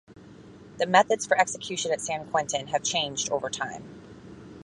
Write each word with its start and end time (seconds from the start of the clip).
The 0.79 0.87
methods 0.87 1.27
for 1.27 1.37
execution 1.39 1.91
at 1.91 2.01
San 2.01 2.25
Quentin 2.31 2.69
have 2.69 2.81
changed 2.81 3.29
over 3.31 3.51
time. 3.51 3.83